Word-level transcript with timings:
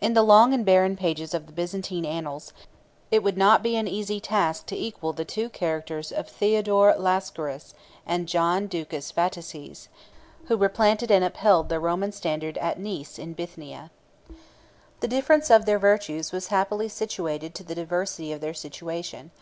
In 0.00 0.14
the 0.14 0.22
long 0.22 0.54
and 0.54 0.64
barren 0.64 0.94
pages 0.94 1.34
of 1.34 1.46
the 1.46 1.52
Byzantine 1.52 2.04
annals, 2.04 2.52
1 2.58 2.62
it 3.10 3.22
would 3.24 3.36
not 3.36 3.64
be 3.64 3.74
an 3.74 3.88
easy 3.88 4.20
task 4.20 4.66
to 4.66 4.76
equal 4.76 5.12
the 5.12 5.24
two 5.24 5.48
characters 5.48 6.12
of 6.12 6.28
Theodore 6.28 6.94
Lascaris 6.96 7.74
and 8.06 8.28
John 8.28 8.68
Ducas 8.68 9.10
Vataces, 9.10 9.88
2 10.42 10.46
who 10.46 10.56
replanted 10.56 11.10
and 11.10 11.24
upheld 11.24 11.68
the 11.68 11.80
Roman 11.80 12.12
standard 12.12 12.56
at 12.58 12.78
Nice 12.78 13.18
in 13.18 13.32
Bithynia. 13.32 13.90
The 15.00 15.08
difference 15.08 15.50
of 15.50 15.64
their 15.66 15.80
virtues 15.80 16.30
was 16.30 16.46
happily 16.46 16.88
suited 16.88 17.52
to 17.56 17.64
the 17.64 17.74
diversity 17.74 18.30
of 18.30 18.40
their 18.40 18.54
situation. 18.54 19.32